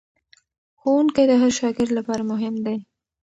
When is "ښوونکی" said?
0.79-1.23